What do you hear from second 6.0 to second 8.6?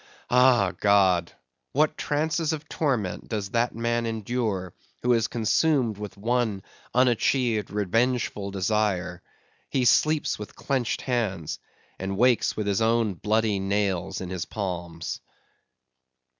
one unachieved revengeful